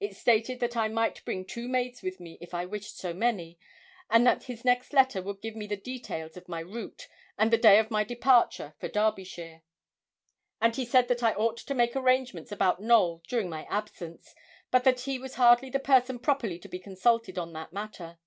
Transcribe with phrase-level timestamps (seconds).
[0.00, 3.56] It stated that I might bring two maids with me if I wished so many,
[4.10, 7.06] and that his next letter would give me the details of my route,
[7.38, 9.62] and the day of my departure for Derbyshire;
[10.60, 14.34] and he said that I ought to make arrangements about Knowl during my absence,
[14.72, 18.18] but that he was hardly the person properly to be consulted on that matter.